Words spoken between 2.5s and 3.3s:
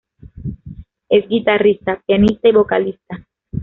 vocalista.